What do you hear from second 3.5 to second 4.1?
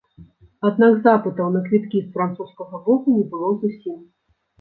зусім.